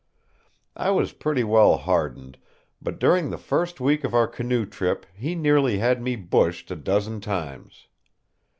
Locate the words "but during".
2.81-3.29